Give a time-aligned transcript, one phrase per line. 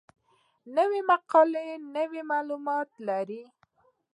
[0.75, 1.63] نوې مقاله
[1.95, 3.43] نوي معلومات لري